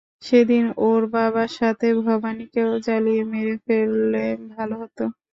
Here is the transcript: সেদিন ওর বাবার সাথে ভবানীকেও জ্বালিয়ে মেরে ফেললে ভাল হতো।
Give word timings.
সেদিন 0.23 0.65
ওর 0.85 1.01
বাবার 1.13 1.49
সাথে 1.57 1.87
ভবানীকেও 2.01 2.71
জ্বালিয়ে 2.85 3.23
মেরে 3.31 3.55
ফেললে 3.65 4.23
ভাল 4.51 4.69
হতো। 4.79 5.03